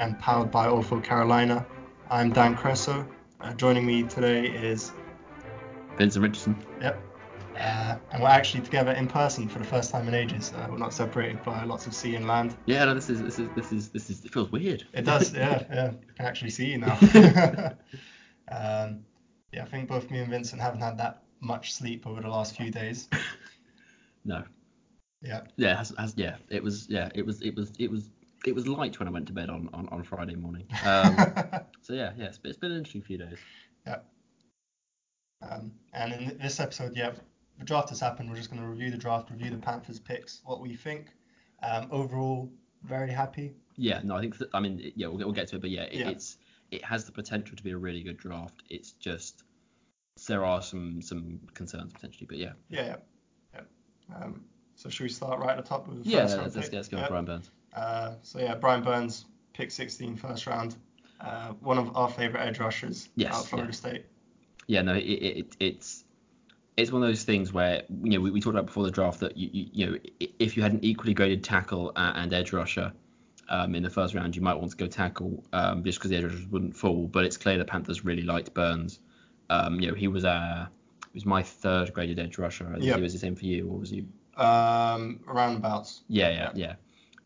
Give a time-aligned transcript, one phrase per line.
[0.00, 1.66] and powered by Awful Carolina.
[2.10, 3.06] I'm Dan Cresso.
[3.38, 4.92] Uh, joining me today is
[5.98, 6.56] Vincent Richardson.
[6.80, 6.98] Yep.
[7.58, 10.54] Uh, and we're actually together in person for the first time in ages.
[10.56, 12.56] Uh, we're not separated by lots of sea and land.
[12.64, 14.86] Yeah, no, this is this is this is this is it feels weird.
[14.94, 15.90] It does, yeah, yeah.
[16.08, 16.96] I can actually see you now.
[18.50, 19.04] um,
[19.52, 22.56] yeah, I think both me and Vincent haven't had that much sleep over the last
[22.56, 23.06] few days.
[24.24, 24.44] No.
[25.20, 25.42] Yeah.
[25.56, 26.36] Yeah, has, has, yeah.
[26.48, 27.10] It was yeah.
[27.14, 28.08] It was it was it was
[28.46, 30.66] it was light when I went to bed on on, on Friday morning.
[30.84, 31.16] Um,
[31.82, 32.26] so yeah, yeah.
[32.26, 33.38] It's, it's been an interesting few days.
[33.86, 33.98] Yeah.
[35.48, 37.12] Um, and in this episode, yeah,
[37.58, 38.28] the draft has happened.
[38.30, 41.06] We're just going to review the draft, review the Panthers picks, what we think.
[41.62, 42.50] Um, overall,
[42.84, 43.54] very happy.
[43.76, 45.70] Yeah, no, I think that, I mean yeah, we'll get we'll get to it, but
[45.70, 46.08] yeah, it, Yeah.
[46.10, 46.36] it's
[46.70, 48.62] it has the potential to be a really good draft.
[48.68, 49.42] It's just
[50.28, 52.52] there are some some concerns potentially, but yeah.
[52.68, 52.96] Yeah, yeah,
[53.54, 54.16] yeah.
[54.16, 54.44] Um,
[54.76, 56.88] so should we start right at the top with the Yeah, first let's, let's, let's
[56.88, 57.02] go Yeah.
[57.04, 57.50] with Brian Burns.
[57.74, 60.76] Uh, so yeah, Brian Burns, pick 16, first round.
[61.20, 63.76] Uh, one of our favorite edge rushers Yes, out of Florida yeah.
[63.76, 64.06] State.
[64.66, 66.04] Yeah, no, it, it, it it's
[66.76, 69.20] it's one of those things where you know we, we talked about before the draft
[69.20, 69.98] that you, you you know
[70.38, 72.92] if you had an equally graded tackle and edge rusher
[73.50, 76.16] um, in the first round, you might want to go tackle um, just because the
[76.16, 77.08] edge rushers wouldn't fall.
[77.08, 79.00] But it's clear the Panthers really liked Burns.
[79.50, 80.66] Um, you know, he was uh,
[81.12, 82.66] he was my third graded edge rusher.
[82.68, 82.96] I think Yep.
[82.96, 84.06] He was the same for you, or was he?
[84.36, 86.02] Um, roundabouts.
[86.08, 86.66] Yeah, yeah, yeah.
[86.70, 86.74] Uh,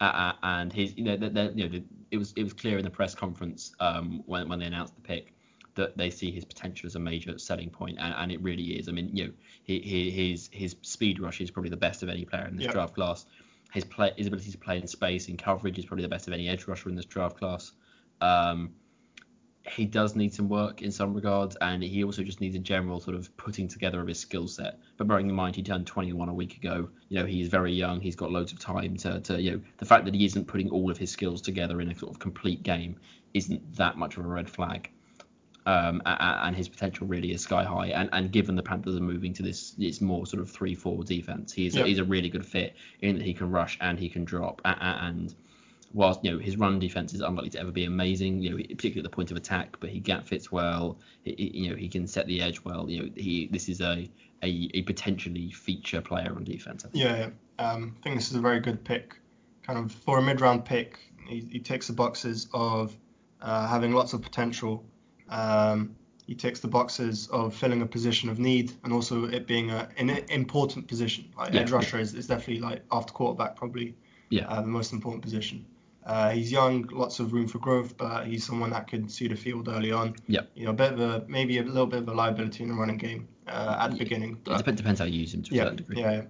[0.00, 2.78] uh, and his, you know, the, the, you know, the, it was it was clear
[2.78, 5.32] in the press conference um, when when they announced the pick
[5.74, 8.88] that they see his potential as a major selling point, and, and it really is.
[8.88, 9.32] I mean, you know,
[9.64, 12.64] he, he, his his speed rush is probably the best of any player in this
[12.66, 12.72] Yep.
[12.72, 13.26] draft class.
[13.72, 16.32] His play, his ability to play in space and coverage is probably the best of
[16.32, 17.72] any edge rusher in this draft class.
[18.20, 18.70] Um,
[19.66, 23.00] he does need some work in some regards, and he also just needs a general
[23.00, 24.78] sort of putting together of his skill set.
[24.98, 28.00] But bearing in mind he turned 21 a week ago, you know he's very young.
[28.00, 30.68] He's got loads of time to, to you know the fact that he isn't putting
[30.70, 32.96] all of his skills together in a sort of complete game
[33.32, 34.90] isn't that much of a red flag.
[35.66, 37.86] Um, and his potential really is sky high.
[37.86, 41.54] And, and given the Panthers are moving to this, it's more sort of three-four defense.
[41.54, 41.84] He's Yeah.
[41.86, 44.60] he's a really good fit in that he can rush and he can drop.
[44.66, 45.34] A- a- And
[45.94, 48.98] whilst you know his run defense is unlikely to ever be amazing, you know particularly
[49.00, 50.98] at the point of attack, but he gap fits well.
[51.22, 52.88] He, he- you know he can set the edge well.
[52.90, 54.10] You know he this is a
[54.42, 56.84] a, a potentially feature player on defense.
[56.84, 56.88] I.
[56.92, 57.30] Yeah, yeah.
[57.70, 59.16] Um, I think this is a very good pick.
[59.62, 62.94] Kind of for a mid-round pick, he, he ticks the boxes of
[63.40, 64.84] uh, having lots of potential.
[65.30, 65.96] Um,
[66.26, 69.88] he ticks the boxes of filling a position of need and also it being a,
[69.98, 71.30] an important position.
[71.38, 71.60] Like Yeah.
[71.60, 73.94] edge rusher is, is definitely like after quarterback probably
[74.30, 74.46] Yeah.
[74.48, 75.64] uh, the most important position.
[76.04, 79.34] Uh, he's young, lots of room for growth, but he's someone that could see the
[79.34, 80.14] field early on.
[80.26, 80.42] Yeah.
[80.54, 82.74] You know, a bit of a maybe a little bit of a liability in the
[82.74, 84.02] running game uh, at the Yeah.
[84.04, 84.32] beginning.
[84.32, 86.00] It but- depends, depends how you use him to a yeah, certain degree.
[86.00, 86.22] yeah,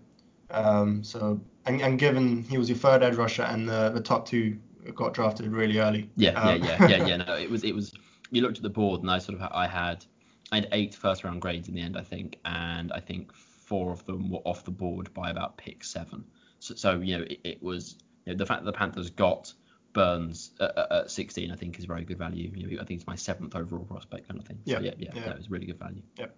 [0.51, 0.57] yeah.
[0.57, 4.27] Um, so and, and given he was your third edge rusher and the, the top
[4.27, 4.59] two
[4.95, 6.09] got drafted really early.
[6.17, 7.17] Yeah, um, yeah, yeah, yeah, yeah.
[7.27, 7.93] No, it was it was.
[8.31, 10.05] You looked at the board, and I sort of I had
[10.53, 13.91] I had eight first round grades in the end, I think, and I think four
[13.91, 16.25] of them were off the board by about pick seven.
[16.61, 17.97] So, so you know, it, it was
[18.27, 19.53] you know, the fact that the Panthers got
[19.95, 22.51] Burns at, at- at 16, I think, is very good value.
[22.55, 24.59] You know, I think it's my seventh overall prospect kind of thing.
[24.67, 25.25] So, Yeah, yeah, yeah, yeah.
[25.29, 26.03] that was really good value.
[26.19, 26.37] Yep.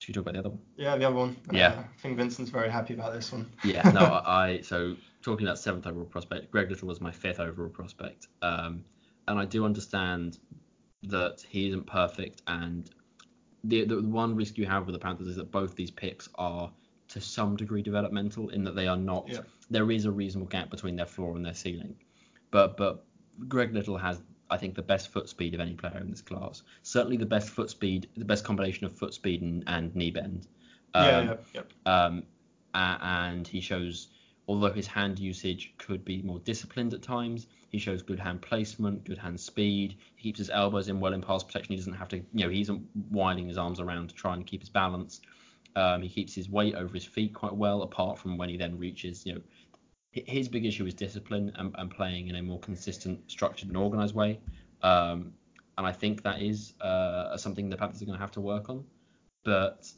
[0.00, 0.58] Should we talk about the other one?
[0.76, 1.36] Yeah, the other one.
[1.50, 1.68] Yeah.
[1.68, 3.50] Uh, I think Vincent's very happy about this one.
[3.64, 7.40] Yeah, no, I I- so talking about seventh overall prospect, Greg Little was my fifth
[7.40, 8.84] overall prospect, um,
[9.26, 10.38] and I do understand
[11.04, 12.90] that he isn't perfect, and
[13.64, 16.70] the the one risk you have with the Panthers is that both these picks are
[17.14, 19.28] to some degree developmental in that they are not.
[19.28, 19.38] Yeah.
[19.70, 21.94] There is a reasonable gap between their floor and their ceiling,
[22.50, 23.04] but but
[23.48, 24.20] Greg Little has.
[24.50, 26.62] I think the best foot speed of any player in this class.
[26.82, 30.46] Certainly the best foot speed, the best combination of foot speed and, and knee bend.
[30.94, 31.72] yeah, Um, yeah, yep.
[31.86, 32.22] um,
[32.74, 34.08] a- and he shows,
[34.46, 39.04] although his hand usage could be more disciplined at times, he shows good hand placement,
[39.04, 39.96] good hand speed.
[40.16, 41.72] He keeps his elbows in well in pass protection.
[41.72, 44.46] He doesn't have to, you know, he isn't winding his arms around to try and
[44.46, 45.22] keep his balance.
[45.76, 48.78] Um, he keeps his weight over his feet quite well, apart from when he then
[48.78, 49.40] reaches, you know,
[50.12, 54.14] his big issue is discipline and, and playing in a more consistent, structured, and organized
[54.14, 54.38] way.
[54.82, 55.32] Um,
[55.76, 58.70] and I think that is uh, something the Panthers are going to have to work
[58.70, 58.84] on.
[59.44, 59.90] But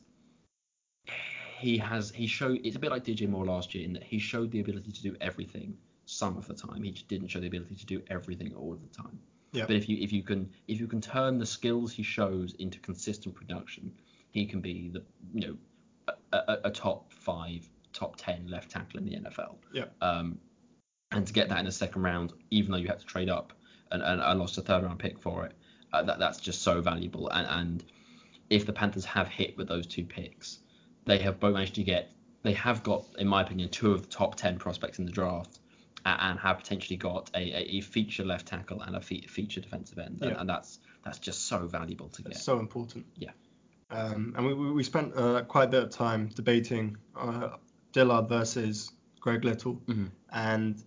[1.58, 4.18] he has he showed it's a bit like DJ Moore last year in that he
[4.18, 5.76] showed the ability to do everything
[6.06, 6.82] some of the time.
[6.82, 9.18] He just didn't show the ability to do everything all of the time.
[9.52, 9.64] Yeah.
[9.66, 12.78] But if you if you can if you can turn the skills he shows into
[12.80, 13.92] consistent production,
[14.36, 15.02] he can be the
[15.32, 15.56] you know
[16.30, 19.56] a, a, a top five, top ten left tackle in the NFL.
[19.72, 19.86] Yeah.
[20.02, 20.38] Um,
[21.10, 23.54] and to get that in the second round, even though you had to trade up
[23.90, 25.52] and, and, and lost a third round pick for it,
[25.94, 27.28] uh, that that's just so valuable.
[27.28, 27.84] And, and
[28.50, 30.58] if the Panthers have hit with those two picks,
[31.06, 32.10] they have both managed to get.
[32.42, 35.58] They have got, in my opinion, two of the top ten prospects in the draft,
[36.04, 40.32] and have potentially got a, a, feature left tackle and a feature defensive end, and,
[40.32, 40.40] Yeah.
[40.40, 42.32] and that's that's just so valuable to get.
[42.32, 43.06] It's so important.
[43.16, 43.30] Yeah.
[43.90, 47.50] Um, and we, we spent uh, quite a bit of time debating uh,
[47.92, 48.90] Dillard versus
[49.20, 50.10] Greg Little, Mhm.
[50.32, 50.82] and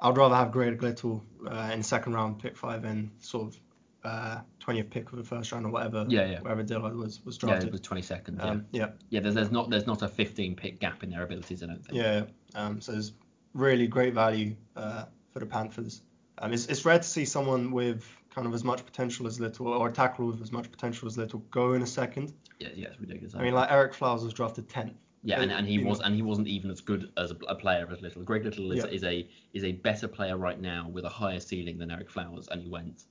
[0.00, 3.60] I'd rather have Greg Little uh, in second round, pick five, and sort of
[4.04, 6.06] uh, 20th pick of the first round or whatever.
[6.08, 6.40] Yeah, yeah.
[6.40, 7.64] Wherever Dillard was was drafted.
[7.64, 8.38] Yeah, it was 22nd.
[8.38, 8.88] Yeah, um, yeah.
[9.10, 9.20] yeah.
[9.20, 11.62] There's, there's not there's not a 15 pick gap in their abilities.
[11.62, 11.98] I don't think.
[11.98, 12.24] Yeah.
[12.54, 13.12] Um, so it's
[13.54, 16.02] really great value uh, for the Panthers.
[16.38, 18.04] Um, it's, it's rare to see someone with
[18.38, 21.18] kind of as much potential as Little, or a tackle with as much potential as
[21.18, 22.32] Little, go in a second.
[22.60, 23.34] yeah, yeah, it's ridiculous.
[23.34, 24.94] I mean, like Ereck Flowers was drafted 10th.
[25.24, 27.88] Yeah, and, and he was and he wasn't even as good as a, a player
[27.90, 28.22] as Little.
[28.22, 28.90] Greg Little is, Yeah.
[28.90, 32.46] is a is a better player right now with a higher ceiling than Ereck Flowers,
[32.52, 33.06] and he went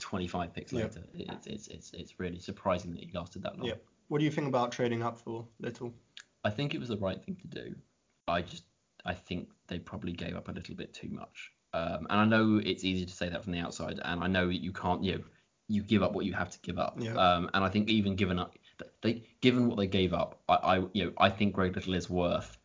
[0.00, 0.82] 25 picks Yeah.
[0.82, 1.02] later.
[1.14, 3.68] It's, it's it's it's really surprising that he lasted that long.
[3.68, 3.74] Yeah.
[4.08, 5.94] What do you think about trading up for Little?
[6.44, 7.74] I think it was the right thing to do.
[8.28, 8.64] I just
[9.06, 11.50] I think they probably gave up a little bit too much.
[11.74, 14.48] Um, and I know it's easy to say that from the outside, and I know
[14.48, 15.24] you can't you know,
[15.68, 16.96] you give up what you have to give up.
[16.98, 17.14] Yeah.
[17.14, 18.56] Um, and I think even given up
[19.02, 22.08] they given what they gave up, I, I you know I think Greg Little is
[22.08, 22.56] worth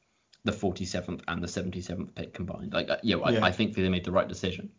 [0.45, 2.73] the 47th and the 77th pick combined.
[2.73, 3.45] Like uh, you know, I, Yeah.
[3.45, 4.69] I think they made the right decision.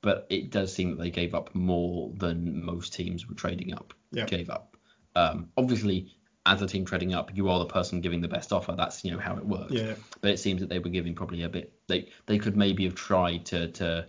[0.00, 3.92] But it does seem that they gave up more than most teams were trading up
[4.12, 4.26] Yeah.
[4.26, 4.76] gave up.
[5.16, 6.12] Um, obviously,
[6.48, 8.74] as a team trading up, you are the person giving the best offer.
[8.76, 9.72] That's you know how it works.
[9.72, 9.94] Yeah.
[10.20, 11.72] But it seems that they were giving probably a bit.
[11.86, 14.06] They they could maybe have tried to to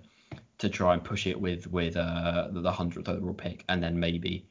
[0.59, 4.47] to try and push it with with uh, the hundredth overall pick, and then maybe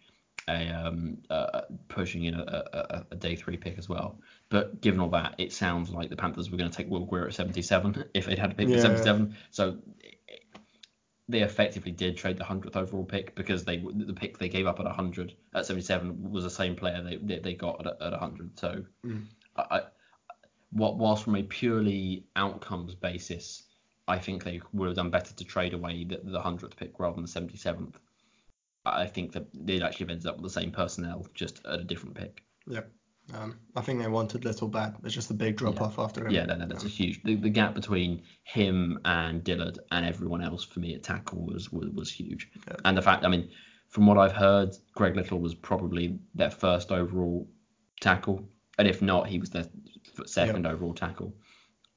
[0.48, 2.42] a um uh, pushing in a,
[2.72, 4.18] a, a- day three pick as well.
[4.48, 7.26] But given all that, it sounds like the Panthers were going to take Will Grier
[7.26, 8.76] at 77 if they'd had a pick Yeah.
[8.76, 9.36] at 77.
[9.50, 9.76] So
[11.28, 14.80] they effectively did trade the hundredth overall pick because they the pick they gave up
[14.80, 18.58] at 100 at 77 was the same player they they, they got at, at 100.
[18.58, 19.24] So Mm.
[19.56, 19.82] I,
[20.70, 23.64] what whilst from a purely outcomes basis,
[24.06, 27.14] I think they would have done better to trade away the, the 100th pick rather
[27.14, 27.94] than the 77th.
[28.84, 31.84] I think that they'd actually have ended up with the same personnel, just at a
[31.84, 32.42] different pick.
[33.34, 34.96] Um, I think they wanted Little bad.
[35.02, 36.32] There's just a big drop off after him.
[36.32, 37.22] Yeah, no, no, that's a huge.
[37.24, 41.70] The, the gap between him and Dillard and everyone else for me at tackle was
[41.70, 42.50] was, was huge.
[42.66, 42.76] Yeah.
[42.84, 43.50] And the fact, I mean,
[43.88, 47.46] from what I've heard, Greg Little was probably their first overall
[48.00, 48.48] tackle,
[48.78, 49.66] and if not, he was their
[50.24, 51.34] second overall tackle.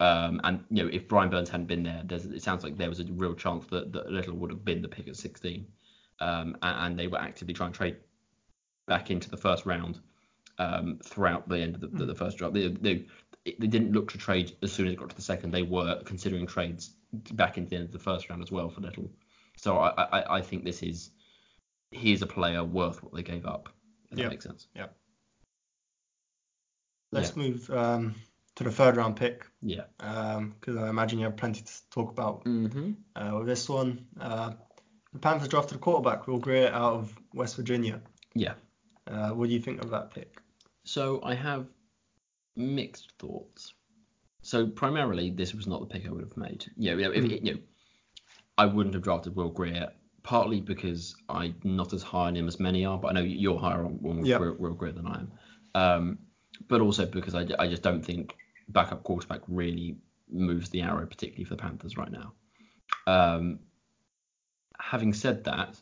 [0.01, 2.89] Um, and you know, if Brian Burns hadn't been there, there's, it sounds like there
[2.89, 5.67] was a real chance that, that Little would have been the pick at 16.
[6.19, 7.97] Um, and, and they were actively trying to trade
[8.87, 9.99] back into the first round
[10.57, 12.53] um, throughout the end of the, the, the first draft.
[12.53, 13.05] They, they
[13.45, 15.51] they didn't look to trade as soon as it got to the second.
[15.51, 16.91] They were considering trades
[17.33, 19.09] back into the end of the first round as well for Little.
[19.57, 21.09] So I, I, I think this is
[21.91, 23.69] he is a player worth what they gave up.
[24.11, 24.25] If Yeah.
[24.25, 24.67] that makes sense.
[24.75, 24.87] Yeah.
[27.11, 28.15] Let's move um,
[28.55, 29.83] to the third round pick Yeah.
[29.97, 32.91] because I imagine you have plenty to talk about Mm-hmm.
[33.15, 34.05] uh, with this one.
[34.19, 34.51] Uh,
[35.13, 38.01] the Panthers drafted a quarterback, Will Grier, out of West Virginia.
[38.33, 38.53] Yeah.
[39.11, 40.37] Uh, what do you think of that pick?
[40.83, 41.67] So I have
[42.55, 43.73] mixed thoughts.
[44.41, 46.65] So primarily, this was not the pick I would have made.
[46.77, 47.45] You know, if, Mm.
[47.45, 47.59] you know
[48.57, 49.91] I wouldn't have drafted Will Grier,
[50.23, 53.59] partly because I'm not as high on him as many are, but I know you're
[53.59, 54.37] higher on Will, Yeah.
[54.37, 55.31] Grier, Will Grier than I am.
[55.73, 56.19] Um,
[56.67, 58.35] but also because I, I just don't think
[58.69, 59.97] backup quarterback really
[60.29, 62.33] moves the arrow, particularly for the Panthers right now.
[63.07, 63.59] Um,
[64.79, 65.79] having said that,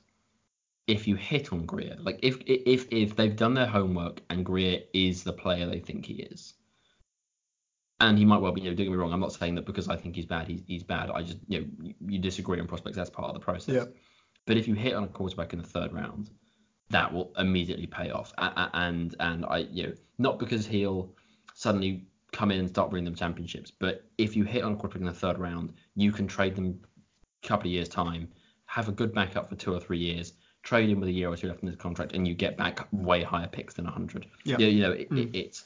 [0.89, 4.79] if you hit on Grier, like if if if they've done their homework and Grier
[4.93, 6.55] is the player they think he is,
[7.99, 9.67] and he might well be, you know, don't get me wrong, I'm not saying that
[9.67, 11.11] because I think he's bad, he's, he's bad.
[11.11, 13.75] I just, you know, you, you disagree on prospects, that's part of the process.
[13.75, 13.85] Yeah.
[14.47, 16.31] But if you hit on a quarterback in the third round,
[16.89, 18.33] that will immediately pay off.
[18.39, 21.13] And and I, you know, not because he'll
[21.53, 25.01] suddenly come in and start bringing them championships, but if you hit on a quarterback
[25.01, 26.79] in the third round, you can trade them
[27.43, 28.27] a couple of years time,
[28.65, 31.35] have a good backup for two or three years, trade him with a year or
[31.37, 34.27] two left in his contract, and you get back way higher picks than 100.
[34.43, 34.57] Yeah.
[34.57, 35.17] You, you know, it, Mm.
[35.33, 35.65] it, it's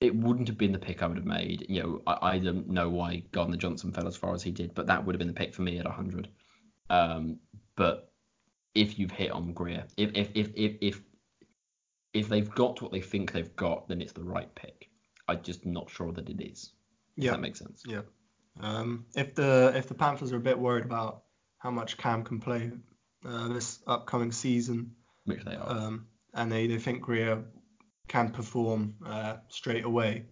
[0.00, 1.64] it wouldn't have been the pick I would have made.
[1.70, 4.74] You know, I, I don't know why Gardner Johnson fell as far as he did,
[4.74, 6.28] but that would have been the pick for me at 100.
[6.90, 7.38] Um,
[7.76, 8.12] but
[8.74, 11.00] if you've hit on Grier, if if if if if,
[12.12, 14.90] if they've got what they think they've got, then it's the right pick.
[15.28, 16.72] I'm just not sure that it is.
[17.16, 17.30] If Yeah.
[17.32, 17.82] that makes sense.
[17.86, 18.02] Yeah.
[18.60, 21.22] Um, if the if the Panthers are a bit worried about
[21.66, 22.70] how much Cam can play
[23.28, 24.92] uh, this upcoming season,
[25.24, 25.68] Which they are.
[25.68, 27.42] um, and they, they think Grier
[28.06, 30.26] can perform uh, straight away,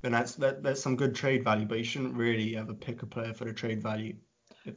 [0.00, 1.66] then that's that, that's some good trade value.
[1.66, 4.14] But you shouldn't really ever pick a player for the trade value.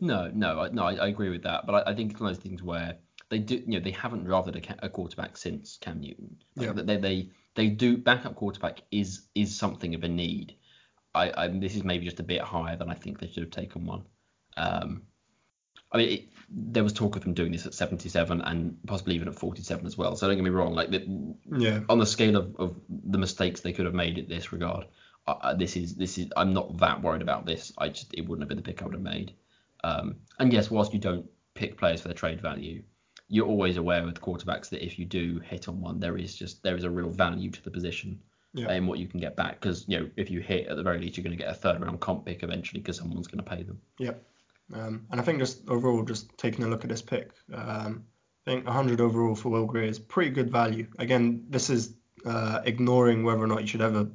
[0.01, 1.65] No, no, I- no, I, I agree with that.
[1.65, 2.97] But I, I think it's one of those things where
[3.29, 6.35] they do, you know, they haven't drafted a, a quarterback since Cam Newton.
[6.57, 6.83] Like, Yeah.
[6.83, 10.57] They, they they do backup quarterback is is something of a need.
[11.15, 13.51] I, I this is maybe just a bit higher than I think they should have
[13.51, 14.03] taken one.
[14.57, 15.03] Um,
[15.93, 19.27] I mean, it, there was talk of them doing this at 77 and possibly even
[19.27, 20.15] at 47 as well.
[20.15, 20.73] So don't get me wrong.
[20.73, 21.81] Like the, Yeah.
[21.89, 24.85] on the scale of, of the mistakes they could have made in this regard,
[25.27, 27.71] uh, this is this is I'm not that worried about this.
[27.77, 29.33] I just it wouldn't have been the pick I would have made.
[29.83, 32.83] Um, and yes, whilst you don't pick players for their trade value,
[33.29, 36.61] you're always aware with quarterbacks that if you do hit on one, there is just
[36.63, 38.19] there is a real value to the position
[38.53, 38.73] Yeah.
[38.73, 39.61] in what you can get back.
[39.61, 41.55] Because you know if you hit at the very least, you're going to get a
[41.57, 43.79] third round comp pick eventually because someone's going to pay them.
[43.99, 44.21] Yep.
[44.73, 48.03] Um, and I think just overall, just taking a look at this pick, um,
[48.45, 50.87] I think 100 overall for Will Grier is pretty good value.
[50.99, 54.07] Again, this is uh, ignoring whether or not you should ever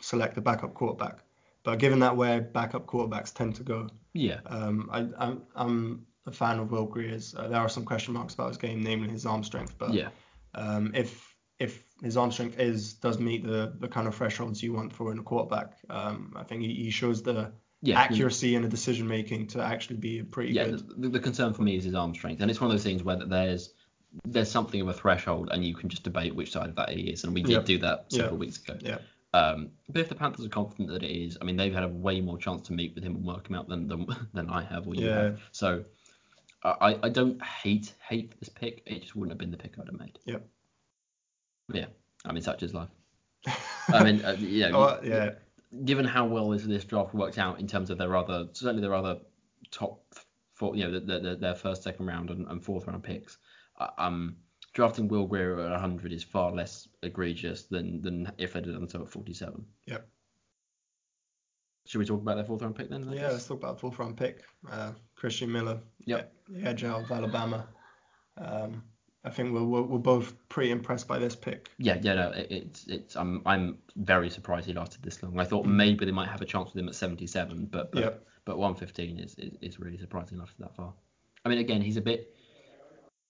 [0.00, 1.20] select a backup quarterback.
[1.64, 6.32] But given that where backup quarterbacks tend to go, Yeah, um, I, I'm, I'm a
[6.32, 7.34] fan of Will Grier's.
[7.34, 9.76] Uh, there are some question marks about his game, namely his arm strength.
[9.78, 10.10] But yeah,
[10.54, 14.72] um, if if his arm strength is does meet the, the kind of thresholds you
[14.72, 17.52] want for in a quarterback, um, I think he, he shows the
[17.84, 18.00] yeah.
[18.00, 21.02] accuracy in a decision making to actually be pretty yeah, good.
[21.02, 23.02] the, the concern for me is his arm strength, and it's one of those things
[23.02, 23.74] where there's
[24.24, 27.02] there's something of a threshold, and you can just debate which side of that he
[27.10, 27.60] is, and we did Yeah.
[27.60, 28.38] do that several Yeah.
[28.38, 28.78] weeks ago.
[28.80, 28.98] Yeah.
[29.32, 31.88] Um, but if the Panthers are confident that it is, I mean, they've had a
[31.88, 34.62] way more chance to meet with him and work him out than than, than I
[34.62, 35.22] have or you Yeah.
[35.22, 35.40] have.
[35.52, 35.84] So
[36.62, 38.82] I, I don't hate hate this pick.
[38.86, 40.18] It just wouldn't have been the pick I'd have made.
[40.24, 40.38] Yeah.
[41.72, 41.86] Yeah.
[42.24, 42.88] I mean, such is life.
[43.88, 44.70] I mean, uh, yeah.
[44.72, 45.32] Oh, yeah,
[45.84, 48.94] given how well this this draft worked out in terms of their other certainly their
[48.94, 49.18] other
[49.70, 50.00] top
[50.54, 53.38] four, you know, their, their, their first, second round and, and fourth round picks,
[53.78, 54.36] uh, um,
[54.72, 58.88] drafting Will Grier at 100 is far less egregious than than if they had done
[58.88, 59.64] so at 47.
[59.86, 60.08] Yep.
[61.86, 63.10] Should we talk about their fourth round pick then?
[63.12, 63.28] Yeah.
[63.28, 65.80] Let's talk about fourth round pick, uh, Christian Miller.
[66.06, 66.32] Yep.
[66.48, 67.68] The edge out of Alabama.
[68.38, 68.82] Um,
[69.26, 71.70] I think we're, we're we're both pretty impressed by this pick.
[71.78, 75.38] Yeah, yeah, no, it, it's it's I'm I'm very surprised he lasted this long.
[75.38, 75.48] I Mm.
[75.48, 78.26] thought maybe they might have a chance with him at 77, but but, Yep.
[78.44, 80.92] but 115 is, is is really surprising after that far.
[81.44, 82.34] I mean, again, he's a bit.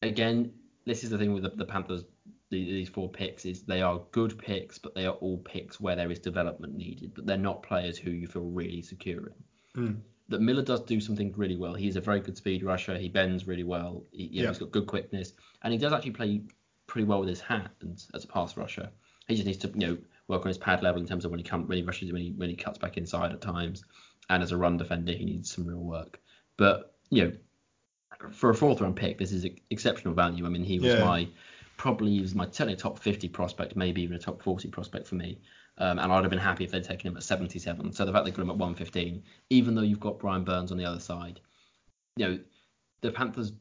[0.02, 0.52] Again,
[0.84, 2.04] this is the thing with the, the Panthers.
[2.50, 5.96] the- These four picks is they are good picks, but they are all picks where
[5.96, 7.12] there is development needed.
[7.14, 9.28] But they're not players who you feel really secure
[9.76, 9.82] in.
[9.82, 10.00] Mm.
[10.28, 11.74] That Miller does do something really well.
[11.74, 12.96] He's a very good speed rusher.
[12.96, 14.04] He bends really well.
[14.10, 14.48] He, you know, Yeah.
[14.48, 16.42] He's got good quickness, and he does actually play
[16.86, 18.90] pretty well with his hands as a pass rusher.
[19.28, 21.40] He just needs to, you know, work on his pad level in terms of when
[21.40, 23.84] he comes, when he rushes, when he when he cuts back inside at times,
[24.30, 26.20] and as a run defender, he needs some real work.
[26.56, 27.32] But you know,
[28.30, 30.46] for a fourth round pick, this is exceptional value.
[30.46, 31.04] I mean, he was Yeah.
[31.04, 31.28] my
[31.76, 35.16] probably he was my certainly top 50 prospect, maybe even a top 40 prospect for
[35.16, 35.40] me.
[35.78, 37.92] Um, and I'd have been happy if they'd taken him at 77.
[37.92, 40.78] So the fact they got him at 115, even though you've got Brian Burns on
[40.78, 41.40] the other side,
[42.16, 42.38] you know,
[43.00, 43.52] the Panthers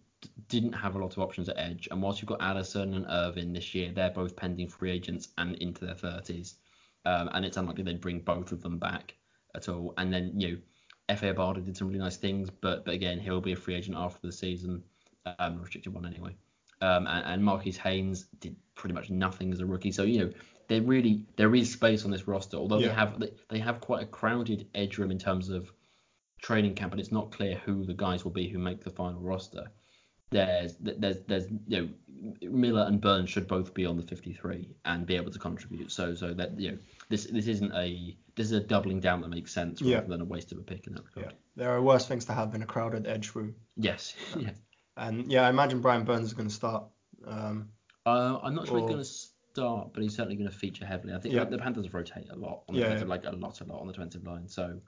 [0.48, 1.88] didn't have a lot of options at edge.
[1.89, 5.55] And whilst you've got Addison and Irvin this year, they're both pending free agents and
[5.55, 6.55] into their 30s.
[7.05, 9.15] Um, and it's unlikely they'd bring both of them back
[9.55, 9.93] at all.
[9.98, 10.58] And then, you know,
[11.10, 13.98] Efe Obada did some really nice things, but but again, he'll be a free agent
[13.98, 14.84] after the season,
[15.38, 16.36] um, restricted one anyway.
[16.82, 19.92] Um, and, and Marquis Haynes did pretty much nothing as a rookie.
[19.92, 20.32] So you know,
[20.68, 24.03] there really there is space on this roster, although they have they, they have quite
[24.03, 25.72] a crowded edge room in terms of
[26.42, 29.22] training camp, and it's not clear who the guys will be who make the final
[29.22, 29.72] roster.
[30.32, 31.89] There's there's there's you know
[32.50, 35.92] Miller and Burns should both be on the 53 and be able to contribute.
[35.92, 36.77] So so that you know
[37.10, 40.01] this this isn't a this is a doubling down that makes sense rather Yeah.
[40.01, 41.34] than a waste of a pick in that regard.
[41.34, 41.38] Yeah.
[41.56, 43.56] There are worse things to have than a crowded edge room.
[43.77, 44.15] Yes.
[44.39, 44.50] Yeah.
[44.98, 46.86] And yeah, I imagine Brian Burns is going to start.
[47.26, 47.70] Um,
[48.06, 51.14] Uh, I'm not sure he's going to start, but he's certainly going to feature heavily.
[51.14, 51.46] I think Yeah.
[51.46, 53.14] the Panthers rotate a lot on the Yeah, defensive, yeah.
[53.14, 54.48] like a lot, a lot on the defensive line.
[54.48, 54.82] So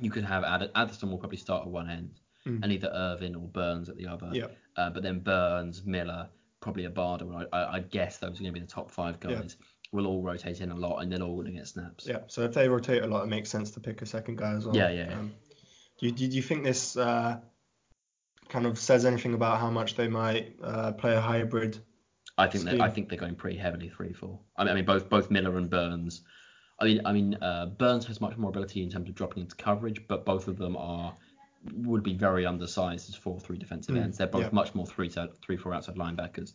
[0.00, 2.62] you could have Ad- Addison will probably start at one end, Mm.
[2.62, 4.30] and either Irvin or Burns at the other.
[4.32, 4.46] yeah.
[4.76, 6.28] Uh, but then Burns, Miller,
[6.60, 7.48] probably Obada.
[7.52, 9.56] I, I, I guess those are going to be the top five guys.
[9.58, 9.66] Yeah.
[9.90, 12.06] Will all rotate in a lot, and they're all going to get snaps.
[12.06, 12.20] Yeah.
[12.26, 14.66] So if they rotate a lot, it makes sense to pick a second guy as
[14.66, 14.76] well.
[14.76, 15.18] Yeah, yeah, yeah.
[15.18, 15.32] Um,
[15.98, 17.40] do, you, do you think this uh,
[18.48, 21.78] kind of says anything about how much they might uh, play a hybrid?
[22.36, 24.38] I think I think they're going pretty heavily three four.
[24.56, 26.22] I mean, I mean both both Miller and Burns.
[26.80, 29.56] I mean, I mean uh, Burns has much more ability in terms of dropping into
[29.56, 31.16] coverage, but both of them are
[31.74, 34.18] would be very undersized as four three defensive Mm, ends.
[34.18, 34.50] They're both yeah.
[34.52, 35.10] much more three
[35.42, 36.52] three four outside linebackers.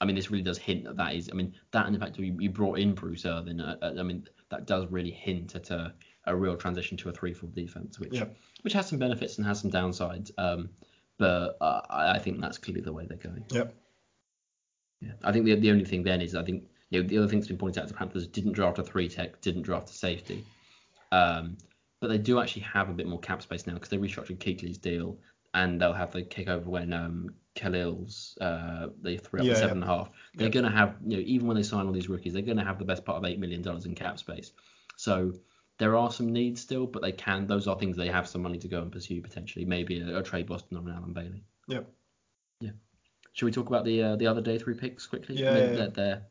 [0.00, 1.28] I mean, this really does hint that that is.
[1.30, 3.60] I mean, that and the fact that you, you brought in Bruce Irvin.
[3.60, 5.94] Uh, uh, I mean, that does really hint at a,
[6.26, 8.24] a real transition to a three four defense, which Yeah.
[8.62, 10.32] which has some benefits and has some downsides.
[10.36, 10.70] Um,
[11.20, 13.44] but uh, I think that's clearly the way they're going.
[13.52, 13.74] Yep.
[15.02, 17.28] Yeah, I think the the only thing then is I think you know the other
[17.28, 19.90] thing that's been pointed out to the Panthers didn't draft a three tech, didn't draft
[19.90, 20.44] a safety,
[21.12, 21.56] um,
[22.00, 24.78] but they do actually have a bit more cap space now because they restructured Kuechly's
[24.78, 25.18] deal
[25.54, 29.56] and they'll have the kick over when um, Kalil's uh, they threw up Yeah, the
[29.56, 29.60] yeah.
[29.60, 30.10] seven and a half.
[30.34, 30.52] They're Yeah.
[30.52, 32.64] going to have you know even when they sign all these rookies, they're going to
[32.64, 34.52] have the best part of eight million dollars in cap space.
[34.96, 35.34] So
[35.80, 37.46] there are some needs still, but they can.
[37.46, 39.64] Those are things they have some money to go and pursue potentially.
[39.64, 41.42] Maybe a, a Tre Boston or an Alan Bailey.
[41.66, 41.80] Yeah.
[42.60, 42.70] Yeah.
[43.32, 45.36] Should we talk about the uh, the other day three picks quickly?
[45.36, 45.76] Yeah, I mean, yeah.
[45.76, 46.22] They're, they're,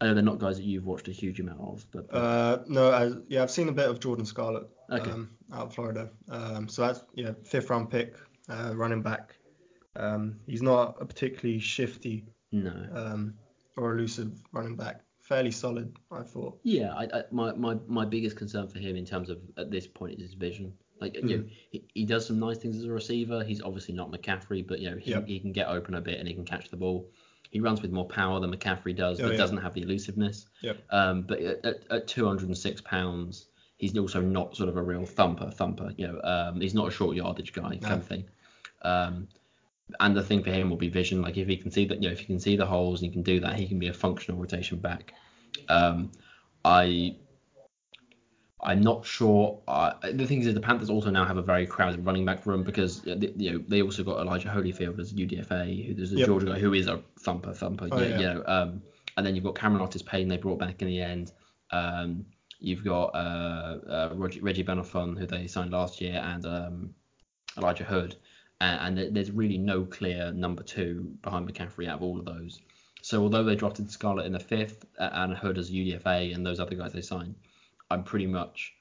[0.00, 2.62] I know they're not guys that you've watched a huge amount of, but, but Uh,
[2.68, 5.10] no, I, yeah, I've seen a bit of Jordan Scarlett Okay.
[5.10, 6.10] um, out of Florida.
[6.28, 8.16] Um, so that's yeah, fifth round pick,
[8.48, 9.36] uh, running back.
[9.96, 12.86] Um, he's not a particularly shifty no.
[12.94, 13.34] um,
[13.76, 15.00] or elusive running back.
[15.30, 16.58] Fairly solid, I thought.
[16.64, 19.86] Yeah, I, I, my, my my biggest concern for him in terms of at this
[19.86, 20.74] point is his vision.
[21.00, 23.44] Like you know, he, he does some nice things as a receiver.
[23.44, 25.28] He's obviously not McCaffrey, but you know he, Yep.
[25.28, 27.08] he can get open a bit and he can catch the ball.
[27.52, 29.38] He runs with more power than McCaffrey does, Oh, but yeah.
[29.38, 30.46] doesn't have the elusiveness.
[30.62, 30.78] Yep.
[30.90, 33.46] Um, but at, at, at 206 pounds,
[33.76, 35.52] he's also not sort of a real thumper.
[35.52, 37.88] Thumper, you know, um, he's not a short yardage guy No.
[37.88, 38.24] kind of thing.
[38.82, 39.28] Um,
[39.98, 41.22] and the thing for him will be vision.
[41.22, 43.10] Like if he can see that, you know, if he can see the holes and
[43.10, 45.12] he can do that, he can be a functional rotation back.
[45.68, 46.12] Um,
[46.64, 47.16] I
[48.62, 49.60] I'm not sure.
[49.66, 52.62] Uh, the thing is, the Panthers also now have a very crowded running back room
[52.62, 56.12] because uh, they, you know they also got Elijah Holyfield as a UDFA, who there's
[56.12, 56.26] a Yep.
[56.26, 57.88] Georgia guy who is a thumper, thumper.
[57.90, 58.18] Oh, yeah, yeah.
[58.18, 58.82] You know, um,
[59.16, 61.32] and then you've got Cameron Artis-Payne they brought back in the end.
[61.70, 62.26] Um,
[62.58, 66.94] you've got uh, uh, Reggie, Reggie Bonnafon who they signed last year, and um,
[67.56, 68.16] Elijah Hood,
[68.60, 72.60] and, and there's really no clear number two behind McCaffrey out of all of those.
[73.02, 76.76] So although they drafted Scarlett in the fifth and Hood as UDFA and those other
[76.76, 77.34] guys they signed,
[77.90, 78.74] I'm pretty much.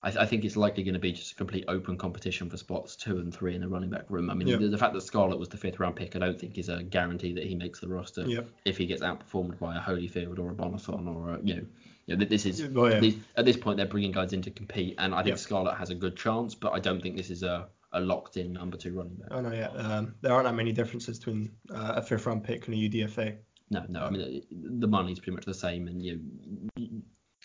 [0.00, 2.56] I, th- I think it's likely going to be just a complete open competition for
[2.56, 4.30] spots two and three in the running back room.
[4.30, 4.58] I mean, Yeah.
[4.58, 6.84] the, the fact that Scarlett was the fifth round pick, I don't think is a
[6.84, 8.22] guarantee that he makes the roster.
[8.22, 8.48] Yep.
[8.64, 11.66] If he gets outperformed by a Holyfield or a Bonnafon or a, you know,
[12.06, 13.00] you know, this is yeah.
[13.00, 15.36] these, at this point they're bringing guys in to compete, and I think.
[15.38, 18.52] Scarlett has a good chance, but I don't think this is a, a locked in
[18.52, 19.28] number two running back.
[19.30, 19.68] Oh no, yeah.
[19.68, 23.36] Um, there aren't that many differences between uh, a fifth round pick and a UDFA.
[23.70, 24.00] No, no.
[24.00, 26.20] I mean, the money's pretty much the same, and you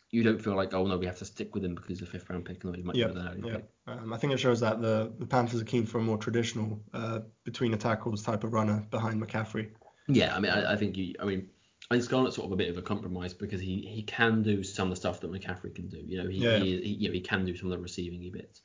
[0.09, 2.05] you, don't feel like, oh no, we have to stick with him because he's a
[2.05, 3.51] fifth round pick, and Yeah, better than an early
[3.87, 3.93] yeah.
[3.93, 6.79] Um, I think it shows that the, the Panthers are keen for a more traditional
[6.93, 9.71] uh, between the tackles type of runner behind McCaffrey.
[10.07, 11.49] Yeah, I mean, I, I think you, I mean,
[11.89, 14.63] I think Scarlett's sort of a bit of a compromise because he, he can do
[14.63, 16.01] some of the stuff that McCaffrey can do.
[16.05, 16.59] You know, he, Yeah.
[16.59, 18.61] he, he you know he can do some of the receiving bits,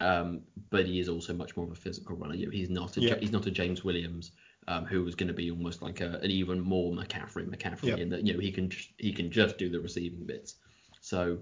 [0.00, 2.34] um, but he is also much more of a physical runner.
[2.34, 3.16] He's not a, Yeah.
[3.18, 4.32] he's not a James Williams.
[4.66, 7.96] Um, who was going to be almost like a, an even more McCaffrey, McCaffrey, Yeah.
[7.96, 10.54] in that you know he can just, he can just do the receiving bits.
[11.02, 11.40] So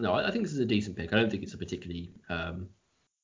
[0.00, 1.12] no, I, I think this is a decent pick.
[1.12, 2.12] I don't think it's a particularly.
[2.30, 2.70] Um,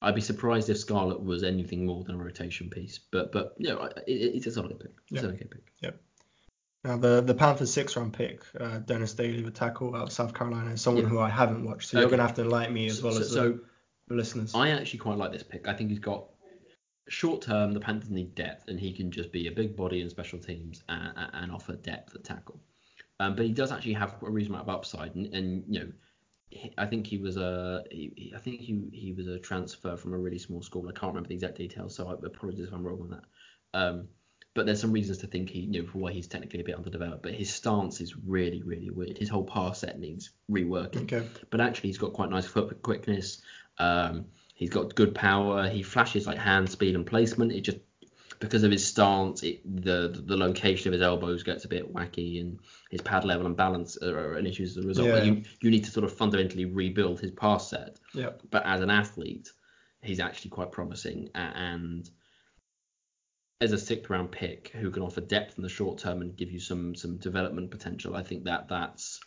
[0.02, 3.70] I'd be surprised if Scarlett was anything more than a rotation piece, but but you
[3.70, 4.92] know, it, it's a solid pick.
[5.10, 5.28] It's Yeah.
[5.30, 5.72] an okay pick.
[5.80, 6.00] Yep.
[6.84, 10.34] Now the the Panthers six round pick, uh, Dennis Daley, the tackle out of South
[10.34, 11.08] Carolina, is someone Yeah.
[11.08, 11.88] who I haven't watched.
[11.88, 13.60] So you're gonna have to enlighten me as well so, as the, so the
[14.14, 14.54] listeners.
[14.54, 15.68] I actually quite like this pick.
[15.68, 16.24] I think he's got
[17.08, 17.72] short term.
[17.72, 20.82] The Panthers need depth, and he can just be a big body in special teams
[20.88, 22.60] and, and offer depth at tackle.
[23.20, 25.92] Um, but he does actually have a reasonable amount of upside, and, and you know,
[26.78, 30.18] I think he was a, he- I think he he was a transfer from a
[30.18, 30.88] really small school.
[30.88, 33.24] I can't remember the exact details, so I apologize if I'm wrong on that.
[33.74, 34.08] Um,
[34.54, 36.74] but there's some reasons to think he, you know, for why he's technically a bit
[36.74, 37.22] underdeveloped.
[37.22, 39.18] But his stance is really, really weird.
[39.18, 41.24] His whole pass set needs reworking okay.
[41.50, 43.42] but actually he's got quite nice foot quickness.
[43.78, 45.68] Um, he's got good power.
[45.68, 47.52] He flashes like hand speed and placement.
[47.52, 47.78] It just
[48.40, 52.40] because of his stance, it, the the location of his elbows gets a bit wacky,
[52.40, 52.58] and
[52.90, 55.08] his pad level and balance are, are an issue as a result.
[55.08, 55.22] Yeah.
[55.22, 57.98] you you need to sort of fundamentally rebuild his pass set.
[58.14, 58.42] Yep.
[58.50, 59.50] But as an athlete,
[60.02, 62.08] he's actually quite promising, and
[63.60, 66.50] as a sixth round pick who can offer depth in the short term and give
[66.50, 69.20] you some some development potential, I think that that's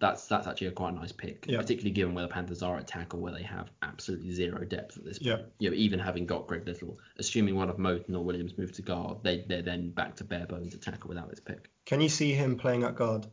[0.00, 1.58] that's that's actually a quite nice pick, Yeah.
[1.58, 5.04] particularly given where the Panthers are at tackle, where they have absolutely zero depth at
[5.04, 5.40] this point.
[5.40, 5.46] Yeah.
[5.58, 8.82] You know, even having got Greg Little, assuming one of Moton or Williams move to
[8.82, 11.70] guard, they they're then back to bare bones at tackle without this pick.
[11.86, 13.26] Can you see him playing at guard?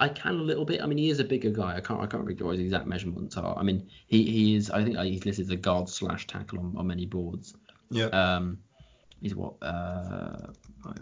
[0.00, 0.80] I can a little bit.
[0.80, 1.76] I mean, he is a bigger guy.
[1.76, 3.58] I can't I can't remember what his exact measurements are.
[3.58, 4.70] I mean, he, he is.
[4.70, 7.54] I think he's listed as a guard slash tackle on, on many boards.
[7.90, 8.06] Yeah.
[8.06, 8.58] Um,
[9.20, 9.54] he's what?
[9.62, 10.52] Uh,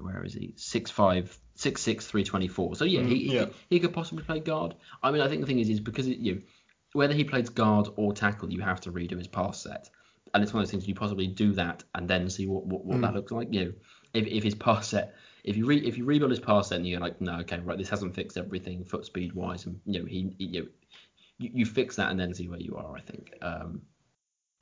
[0.01, 0.53] where is he?
[0.57, 2.77] Six five, six six, three twenty four.
[2.77, 3.45] So yeah, he, Mm, yeah.
[3.47, 4.75] he he could possibly play guard.
[5.03, 6.43] I mean, I think the thing is, is because it, you
[6.93, 9.91] whether he plays guard or tackle, you have to redo his pass set.
[10.35, 12.85] And it's one of those things you possibly do that and then see what what,
[12.85, 13.53] what that looks like.
[13.53, 13.73] You know,
[14.15, 15.15] if if his pass set.
[15.45, 17.79] If you re, if you rebuild his pass set and you're like, no, okay, right,
[17.79, 20.69] this hasn't fixed everything foot speed wise, and you know he, he you, know,
[21.39, 22.97] you you fix that and then see where you are.
[22.97, 23.83] I think, um,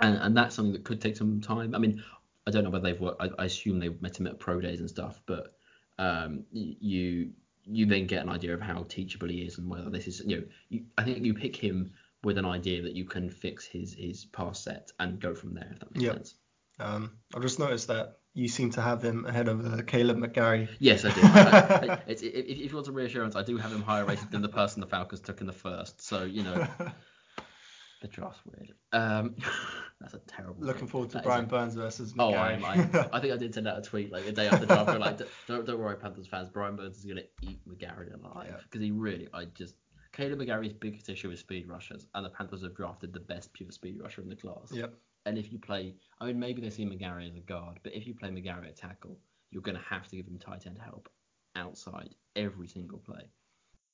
[0.00, 1.74] and and that's something that could take some time.
[1.74, 2.04] I mean,
[2.46, 3.22] I don't know whether they've worked.
[3.22, 5.54] I, I assume they've met him at pro days and stuff, but
[5.98, 7.30] um, you
[7.66, 10.36] you then get an idea of how teachable he is and whether this is you
[10.36, 13.94] know you, I think you pick him with an idea that you can fix his
[13.94, 15.68] his pass set and go from there.
[15.72, 16.12] If that makes Yeah.
[16.12, 16.34] sense.
[16.80, 20.68] Um, I've just noticed that you seem to have him ahead of uh, Kaleb McGary.
[20.80, 21.20] Yes, I do.
[21.22, 24.32] I, I, it's, if, if you want some reassurance, I do have him higher rated
[24.32, 26.02] than the person the Falcons took in the first.
[26.02, 26.66] So you know,
[28.02, 28.72] The draft's weird.
[28.92, 29.36] Um,
[30.12, 30.64] that's a terrible.
[30.64, 30.88] Looking thing.
[30.88, 32.36] forward to That Brian a- Burns versus Oh, McGary.
[32.36, 32.64] I am.
[32.64, 34.98] I, I think I did send out a tweet like the day after draft.
[35.00, 36.48] like, don't, don't worry, Panthers fans.
[36.50, 38.56] Brian Burns is gonna eat McGary alive Yeah.
[38.62, 39.28] because he really.
[39.32, 39.74] I just.
[40.12, 43.72] Kaleb McGary's biggest issue is speed rushers, and the Panthers have drafted the best pure
[43.72, 44.70] speed rusher in the class.
[44.70, 44.94] Yep.
[45.26, 48.06] And if you play, I mean, maybe they see McGary as a guard, but if
[48.06, 49.18] you play McGary at tackle,
[49.50, 51.08] you're going to have to give him tight end help
[51.56, 53.22] outside every single play.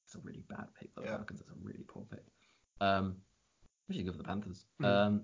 [0.04, 1.16] It's a really bad pick for the Yeah.
[1.16, 1.40] Falcons.
[1.40, 2.24] It's a really poor pick.
[2.80, 3.16] Um,
[3.86, 4.64] which is good for the Panthers.
[4.80, 4.84] Mhm.
[4.86, 5.22] Um,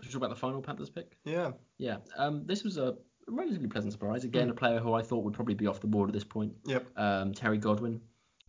[0.00, 1.16] should we talk about the final Panthers pick?
[1.24, 1.52] Yeah.
[1.78, 1.96] Yeah.
[2.16, 4.24] Um, this was a relatively pleasant surprise.
[4.24, 4.52] Again, Mm.
[4.52, 6.52] a player who I thought would probably be off the board at this point.
[6.66, 6.86] Yep.
[6.96, 8.00] Um, Terry Godwin.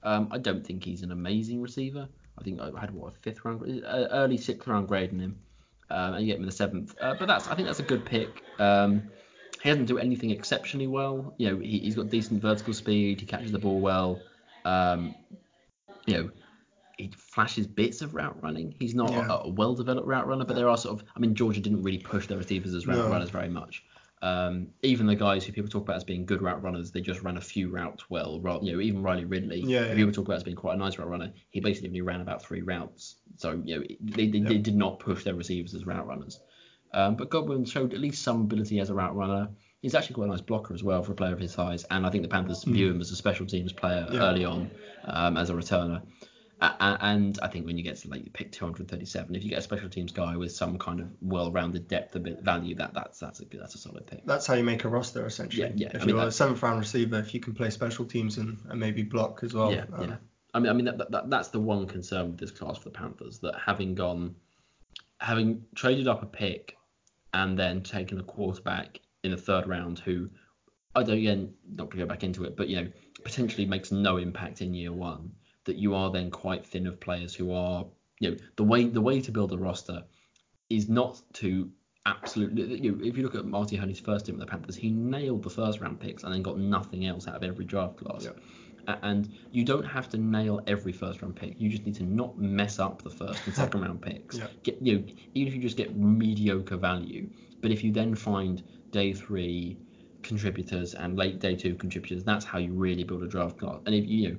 [0.03, 2.07] Um, I don't think he's an amazing receiver.
[2.37, 5.39] I think I had what a fifth round, uh, early sixth round grade in him,
[5.89, 6.95] um, and you get him in the seventh.
[7.01, 8.43] Uh, but that's I think that's a good pick.
[8.59, 9.09] Um,
[9.61, 11.33] he doesn't do anything exceptionally well.
[11.37, 13.19] You know, he, he's got decent vertical speed.
[13.19, 14.21] He catches the ball well.
[14.63, 15.15] Um,
[16.05, 16.29] you know,
[16.99, 18.75] he flashes bits of route running.
[18.79, 19.27] He's not Yeah.
[19.29, 21.07] a, a well-developed route runner, but there are sort of.
[21.15, 23.09] I mean, Georgia didn't really push their receivers as route No.
[23.09, 23.83] runners very much.
[24.21, 27.21] Um, even the guys who people talk about as being good route runners, they just
[27.21, 28.41] ran a few routes well.
[28.61, 29.95] You know, even Riley Ridley, Yeah, who yeah.
[29.95, 32.43] people talk about as being quite a nice route runner, he basically only ran about
[32.43, 33.15] three routes.
[33.37, 36.39] So you know, they, they, they did not push their receivers as route runners.
[36.93, 39.47] Um, but Godwin showed at least some ability as a route runner.
[39.81, 42.05] He's actually quite a nice blocker as well for a player of his size, and
[42.05, 44.05] I think the Panthers view him as a special teams player.
[44.11, 44.19] Yeah.
[44.19, 44.69] early on
[45.05, 46.01] um, as a returner.
[46.61, 49.59] A- a- and I think when you get to like pick 237, if you get
[49.59, 53.19] a special teams guy with some kind of well-rounded depth of bit- value, that that's
[53.19, 54.25] that's a good, that's a solid pick.
[54.25, 55.63] That's how you make a roster essentially.
[55.67, 58.37] Yeah, yeah, If I you're a seventh round receiver, if you can play special teams
[58.37, 59.71] and, and maybe block as well.
[59.73, 60.15] yeah, um, yeah.
[60.53, 62.85] I mean, I mean that, that, that- that's the one concern with this class for
[62.85, 64.35] the Panthers that having gone,
[65.19, 66.75] having traded up a pick,
[67.33, 70.29] and then taken a quarterback in the third round who,
[70.95, 72.87] I don't again not to go back into it, but you know
[73.23, 75.31] potentially makes no impact in year one.
[75.69, 77.85] That you are then quite thin of players who are
[78.19, 80.03] you know the way the way to build a roster
[80.69, 81.69] is not to
[82.05, 84.89] absolutely you know, if you look at Marty Hurney's first team with the Panthers, he
[84.89, 88.23] nailed the first round picks and then got nothing else out of every draft class.
[88.25, 88.39] Yep.
[88.87, 91.53] A- And you don't have to nail every first round pick.
[91.61, 94.37] You just need to not mess up the first and second round picks.
[94.37, 94.51] Yep.
[94.63, 95.03] Get you know,
[95.35, 97.29] even if you just get mediocre value,
[97.61, 99.77] but if you then find day three
[100.23, 103.79] contributors and late day two contributors, that's how you really build a draft class.
[103.85, 104.37] And if you know,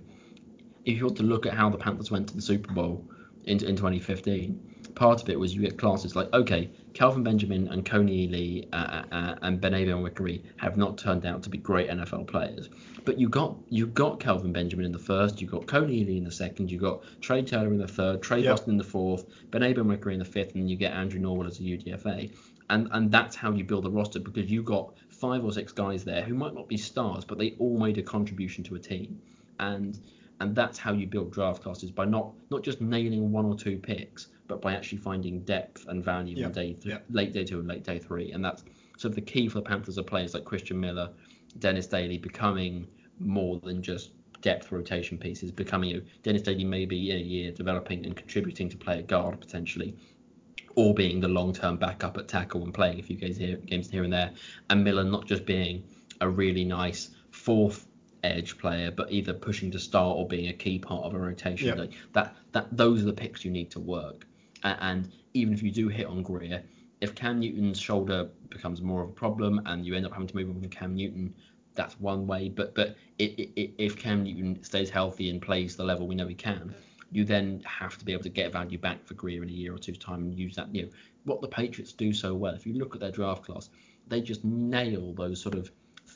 [0.85, 3.05] if you want to look at how the Panthers went to the Super Bowl
[3.45, 7.85] in, in 2015, part of it was you get classes like, okay, Kelvin Benjamin and
[7.85, 12.27] Kony Ealy uh, uh, and Bene Benwikere have not turned out to be great NFL
[12.27, 12.69] players,
[13.05, 16.25] but you got you got Kelvin Benjamin in the first, you got Kony Ealy in
[16.25, 18.53] the second, you got Trey Taylor in the third, Tre Yep.
[18.53, 21.47] Boston in the fourth, Bene Benwikere in the fifth, and then you get Andrew Norwell
[21.47, 22.35] as a UDFA.
[22.69, 26.05] And, and that's how you build a roster because you got five or six guys
[26.05, 29.21] there who might not be stars, but they all made a contribution to a team.
[29.59, 29.99] And
[30.41, 33.77] and that's how you build draft classes by not not just nailing one or two
[33.79, 36.99] picks, but by actually finding depth and value Yeah, in day th- yeah.
[37.11, 38.33] late day two and late day three.
[38.33, 38.65] And that's
[38.97, 41.11] sort of the key for the Panthers are players like Christian Miller,
[41.59, 42.87] Dennis Daley becoming
[43.19, 47.53] more than just depth rotation pieces, becoming you know, Dennis Daley maybe in a year
[47.53, 49.95] developing and contributing to play a guard potentially.
[50.77, 54.05] Or being the long-term backup at tackle and playing a few games here, games here
[54.05, 54.31] and there,
[54.71, 55.83] and Miller not just being
[56.21, 57.87] a really nice fourth
[58.25, 61.69] edge player, but either pushing to start or being a key part of a rotation.
[61.69, 61.75] Yeah.
[61.75, 64.27] Like that, that those are the picks you need to work.
[64.63, 66.63] And even if you do hit on Grier,
[67.01, 70.37] if Cam Newton's shoulder becomes more of a problem and you end up having to
[70.37, 71.35] move on from Cam Newton,
[71.75, 72.49] that's one way.
[72.49, 76.27] But but i i if Cam Newton stays healthy and plays the level we know
[76.27, 76.75] he can,
[77.11, 79.75] you then have to be able to get value back for Grier in a year
[79.75, 80.75] or two's time and use that.
[80.75, 80.89] You know
[81.25, 82.55] what the Patriots do so well.
[82.55, 83.71] If you look at their draft class,
[84.09, 85.71] they just nail those sort of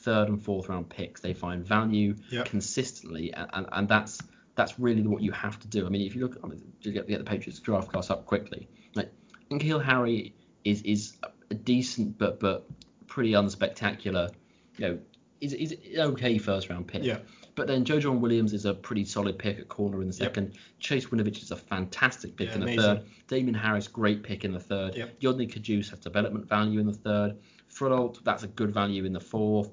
[0.05, 1.19] third and fourth round picks.
[1.21, 2.45] They find value Yep.
[2.45, 4.21] consistently, and, and, and that's
[4.55, 5.85] that's really what you have to do.
[5.85, 8.25] I mean, if you look, I mean, to get, get the Patriots draft class up
[8.25, 9.11] quickly, like
[9.51, 11.17] N'Keal Harry is is
[11.51, 12.65] a decent but but
[13.07, 14.31] pretty unspectacular,
[14.77, 14.99] you know,
[15.41, 17.03] is is okay first round pick.
[17.03, 17.19] Yeah.
[17.55, 20.27] But then Joejuan Williams is a pretty solid pick at corner in the Yep.
[20.35, 20.57] second.
[20.79, 22.81] Chase Winovich is a fantastic pick Yeah, in the amazing.
[22.97, 23.05] third.
[23.29, 24.93] Damien Harris, great pick in the third.
[24.95, 25.21] Yep.
[25.21, 27.37] Yodny Cajuste has development value in the third.
[27.73, 29.71] Froholdt, that's a good value in the fourth.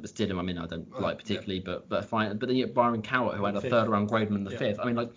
[0.00, 1.22] But Stidham, I mean, I don't Well, like yeah.
[1.22, 2.36] particularly, but but fine.
[2.38, 3.70] But then you get Byron Cowart, who had a Fifth.
[3.70, 4.58] third round grademan in the Yeah.
[4.58, 4.80] fifth.
[4.80, 5.10] I mean, like,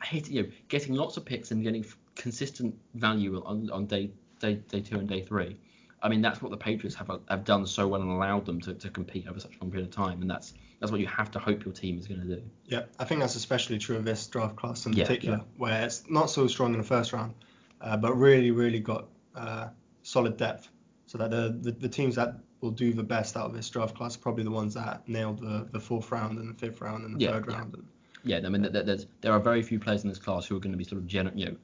[0.00, 1.84] I hate you know getting lots of picks and getting
[2.16, 5.56] consistent value on on day day day two and day three.
[6.02, 8.74] I mean, that's what the Patriots have have done so well and allowed them to,
[8.74, 11.30] to compete over such a long period of time, and that's that's what you have
[11.30, 12.42] to hope your team is going to do.
[12.66, 16.08] Yeah, I think that's especially true of this draft class in Yeah, particular, where it's
[16.10, 17.32] not so strong in the first round,
[17.80, 19.68] uh, but really, really got uh,
[20.02, 20.68] solid depth.
[21.06, 23.94] So that the, the the teams that will do the best out of this draft
[23.94, 27.14] class probably the ones that nailed the, the fourth round and the fifth round and
[27.14, 27.54] the Yeah, third yeah.
[27.56, 27.74] round.
[27.74, 27.84] And,
[28.24, 30.60] Yeah, I mean, there, there's there are very few players in this class who are
[30.60, 31.56] going to be sort of gener- you know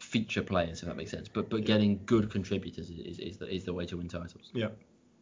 [0.00, 1.28] feature players, if that makes sense.
[1.28, 4.50] But but getting good contributors is, is, is the is the way to win titles.
[4.54, 4.68] Yeah.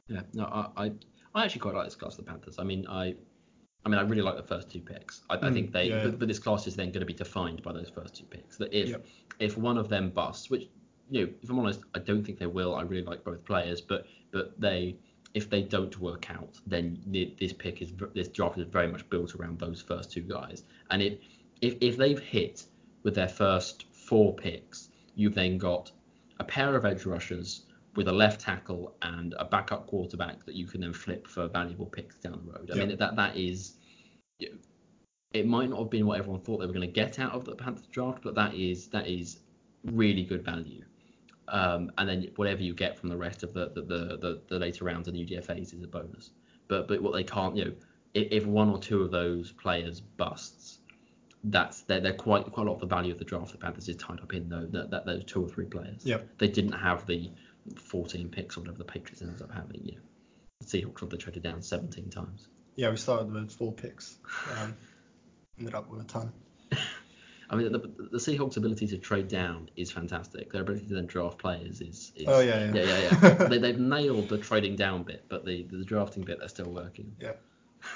[0.08, 0.22] Yeah.
[0.32, 0.92] No, I, I
[1.34, 2.58] I actually quite like this class of the Panthers.
[2.58, 3.14] I mean, I
[3.84, 5.22] I mean, I really like the first two picks.
[5.30, 7.12] I, I Mm, think they, yeah, but, but this class is then going to be
[7.14, 8.56] defined by those first two picks.
[8.56, 9.06] That if Yep.
[9.38, 10.68] if one of them busts, which
[11.10, 12.74] you know, if I'm honest, I don't think they will.
[12.74, 14.96] I really like both players, but but they
[15.36, 16.98] if they don't work out, then
[17.38, 20.62] this pick is this draft is very much built around those first two guys.
[20.90, 21.18] And if
[21.60, 22.64] if if they've hit
[23.02, 25.92] with their first four picks, you've then got
[26.40, 30.66] a pair of edge rushers with a left tackle and a backup quarterback that you
[30.66, 32.70] can then flip for valuable picks down the road.
[32.72, 32.88] I Yep.
[32.88, 33.74] mean that that is
[35.34, 37.44] it might not have been what everyone thought they were going to get out of
[37.44, 39.40] the Panthers draft, but that is that is
[39.84, 40.82] really good value.
[41.48, 44.58] Um, and then whatever you get from the rest of the the, the, the, the
[44.58, 46.30] later rounds and UDFA's is a bonus.
[46.68, 47.72] But but what they can't, you know,
[48.14, 50.78] if, if one or two of those players busts,
[51.44, 53.52] that's they're, they're quite quite a lot of the value of the draft.
[53.52, 56.04] The Panthers is tied up in though that, that those two or three players.
[56.04, 56.38] Yep.
[56.38, 57.30] They didn't have the
[57.76, 59.82] 14 picks or whatever the Patriots ended up having.
[59.84, 60.00] You know,
[60.60, 62.48] the Seahawks they traded down 17 times.
[62.76, 64.18] Yeah, we started with four picks.
[64.58, 64.76] Um,
[65.58, 66.32] ended up with a ton.
[67.48, 70.50] I mean, the, the Seahawks' ability to trade down is fantastic.
[70.52, 72.12] Their ability to then draft players is.
[72.16, 72.74] is Oh, yeah, yeah.
[72.74, 73.18] yeah, yeah.
[73.22, 73.34] yeah.
[73.48, 77.14] they, they've nailed the trading down bit, but the, the drafting bit they're still working.
[77.20, 77.32] Yeah.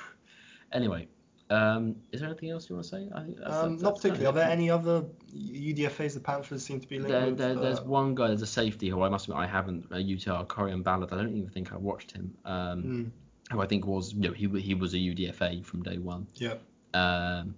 [0.73, 1.09] Anyway,
[1.51, 3.09] um, is there anything else you want to say?
[3.13, 4.27] I think that's, Um, that's, not particularly.
[4.27, 7.39] Are there any other UDFAs the Panthers seem to be linked There, with?
[7.39, 9.97] there, there's Uh, one guy, there's a safety who I must admit I haven't, uh,
[9.97, 11.13] Utah, Corrion Ballard.
[11.13, 12.33] I don't even think I watched him.
[12.45, 13.11] Um, mm,
[13.53, 16.29] Who I think was, you know, he he was a UDFA from day one.
[16.35, 16.55] yeah.
[16.95, 17.57] Um,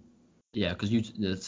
[0.54, 1.00] yeah, because the,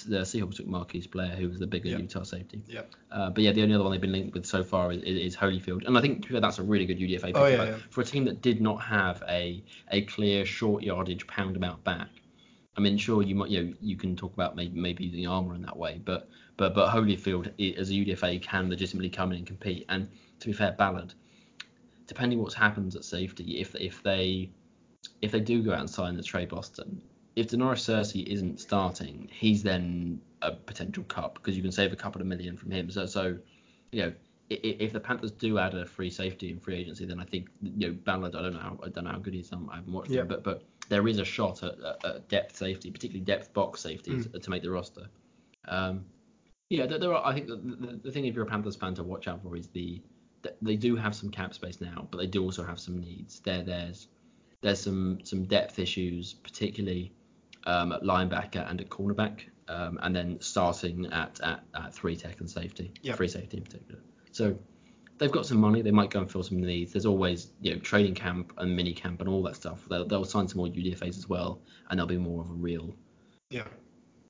[0.08, 1.98] the Seahawks took Marquise Blair, who was the bigger Yeah.
[1.98, 2.62] Utah safety.
[2.66, 2.82] Yeah.
[3.10, 5.34] Uh, but yeah, the only other one they've been linked with so far is, is,
[5.34, 7.46] is Holyfield, and I think to be fair, that's a really good UDFA pick Oh,
[7.46, 7.76] yeah, for- yeah.
[7.90, 12.08] for a team that did not have a a clear short yardage pound about back.
[12.76, 15.54] I mean, sure, you might you know you can talk about maybe maybe the Armah
[15.54, 19.46] in that way, but but but Holyfield as a UDFA can legitimately come in and
[19.46, 19.84] compete.
[19.90, 20.08] And
[20.40, 21.12] to be fair, Ballard,
[22.06, 24.50] depending what's happens at safety, if if they
[25.20, 27.00] if they do go out and sign the Tre Boston,
[27.36, 31.96] if Da'Norris Searcy isn't starting, he's then a potential cut because you can save a
[31.96, 32.90] couple of million from him.
[32.90, 33.36] So, so
[33.92, 34.12] you know,
[34.50, 37.24] i- i- if the Panthers do add a free safety in free agency, then I
[37.24, 38.34] think you know Ballard.
[38.36, 38.60] I don't know.
[38.60, 39.50] How, I don't know how good he is.
[39.52, 40.22] I haven't watched Yeah.
[40.22, 43.80] him, but but there is a shot at, at, at depth safety, particularly depth box
[43.80, 44.32] safety, Mm.
[44.32, 45.06] to, to make the roster.
[45.66, 46.04] Um,
[46.70, 47.24] yeah, there, there are.
[47.26, 49.56] I think the, the, the thing if you're a Panthers fan to watch out for
[49.56, 50.02] is the
[50.42, 53.40] that they do have some cap space now, but they do also have some needs.
[53.40, 54.08] There, there's
[54.60, 57.12] there's some some depth issues, particularly
[57.66, 62.40] um, at linebacker and at cornerback, um, and then starting at, at, at three tech
[62.40, 63.16] and safety, Yep.
[63.16, 64.00] free safety in particular.
[64.32, 64.58] So
[65.18, 65.80] they've got some money.
[65.82, 66.92] They might go and fill some needs.
[66.92, 69.84] There's always you know training camp and mini camp and all that stuff.
[69.88, 72.94] They'll, they'll sign some more UDFA's as well, and there'll be more of a real
[73.50, 73.64] Yeah.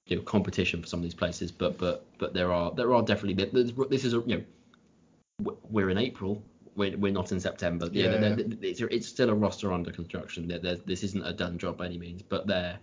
[0.07, 1.51] you know competition for some of these places.
[1.51, 3.35] But but but there are there are definitely
[3.91, 4.37] this is a you
[5.41, 6.43] know we're in April.
[6.77, 7.87] We're, we're not in September.
[7.87, 10.49] Know, Yeah, there- there- it's, it's still a roster under construction.
[10.87, 12.23] This isn't a done job by any means.
[12.23, 12.79] But there,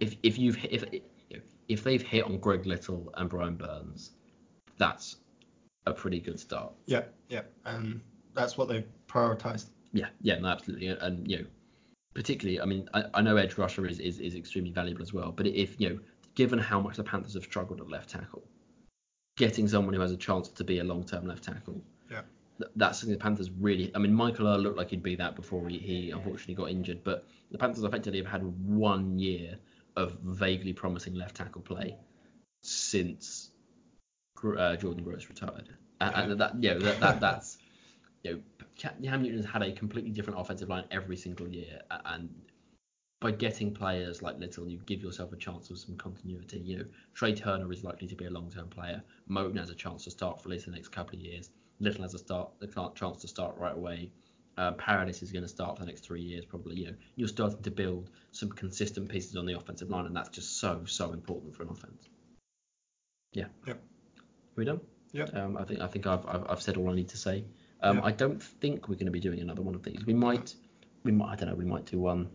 [0.00, 0.84] if if you've if
[1.68, 4.12] if they've hit on Greg Little and Brian Burns,
[4.78, 5.16] that's
[5.86, 6.72] a pretty good start.
[6.86, 7.04] Yeah.
[7.28, 7.42] Yeah.
[7.64, 8.00] And
[8.34, 9.66] that's what they prioritized.
[9.92, 11.44] Yeah, yeah, no, absolutely, and, and you know,
[12.14, 15.32] particularly, I mean, I, I know edge rusher is, is is extremely valuable as well,
[15.32, 15.98] but if you know,
[16.34, 18.42] given how much the Panthers have struggled at left tackle,
[19.38, 22.20] getting someone who has a chance to be a long-term left tackle, Yeah.
[22.58, 23.90] th- that's something the Panthers really.
[23.94, 27.02] I mean, Michael Earl looked like he'd be that before he, he unfortunately got injured,
[27.02, 29.56] but the Panthers effectively have had one year
[29.98, 31.96] of vaguely promising left tackle play
[32.62, 33.50] since
[34.56, 35.68] uh, Jordan Gross retired,
[36.00, 36.22] and, Yeah.
[36.22, 37.58] and that you know that, that that's
[38.22, 38.40] you know,
[38.76, 42.30] Cam Newton has had a completely different offensive line every single year, and
[43.20, 46.60] by getting players like Little, you give yourself a chance of some continuity.
[46.60, 46.84] You know,
[47.16, 49.02] Trai Turner is likely to be a long-term player.
[49.28, 51.50] Moton has a chance to start for at least the next couple of years.
[51.80, 54.12] Little has a start, the chance to start right away.
[54.58, 56.76] Uh, Paradis is going to start for the next three years, probably.
[56.80, 60.30] You know, you're starting to build some consistent pieces on the offensive line, and that's
[60.30, 62.08] just so so important for an offense.
[63.32, 63.46] Yeah.
[63.66, 63.76] Yep.
[63.76, 64.80] Are we done?
[65.12, 65.34] Yep.
[65.36, 67.44] Um, I think I think I've, I've I've said all I need to say.
[67.80, 68.04] Um, Yeah.
[68.06, 70.04] I don't think we're going to be doing another one of these.
[70.04, 70.54] We might,
[71.04, 72.28] we might, I don't know, we might do one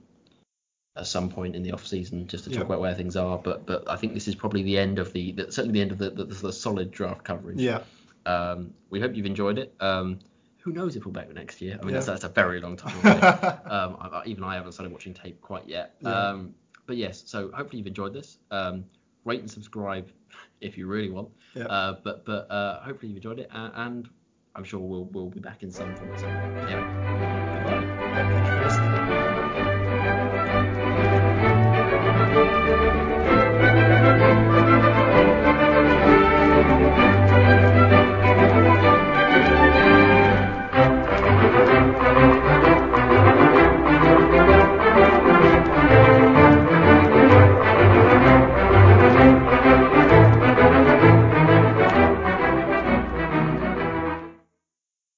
[0.96, 2.66] at some point in the off season just to talk Yeah.
[2.66, 3.38] about where things are.
[3.38, 5.92] But but I think this is probably the end of the, the certainly the end
[5.92, 7.60] of the, the, the solid draft coverage.
[7.60, 7.82] Yeah.
[8.26, 9.74] Um, we hope you've enjoyed it.
[9.82, 10.20] Um,
[10.64, 11.78] who knows if we'll be back next year?
[11.82, 12.14] I mean, that's, Yeah.
[12.14, 13.20] that's a very long time away.
[13.76, 15.96] um, I, I- even I haven't started watching tape quite yet.
[16.00, 16.10] Yeah.
[16.12, 18.38] Um, but yes, so hopefully you've enjoyed this.
[18.52, 18.86] Um,
[19.26, 20.10] rate and subscribe
[20.62, 21.30] if you really want.
[21.56, 21.66] Yeah.
[21.66, 24.10] Uh, but but uh, hopefully you've enjoyed it, and, and
[24.56, 26.18] I'm sure we'll we'll be back in some form.
[26.18, 26.84] So, anyway,